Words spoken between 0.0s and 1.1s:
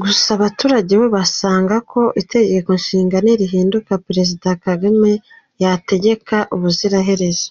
Gusa abaturage bo